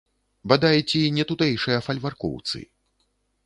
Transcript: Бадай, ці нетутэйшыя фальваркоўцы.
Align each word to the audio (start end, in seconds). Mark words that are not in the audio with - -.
Бадай, 0.53 0.79
ці 0.93 1.01
нетутэйшыя 1.19 1.85
фальваркоўцы. 1.89 2.67